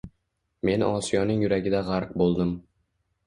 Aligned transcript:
Men 0.69 0.85
Osiyoning 0.85 1.45
yuragida 1.45 1.81
g‘arq 1.91 2.15
bo‘ldim. 2.23 2.55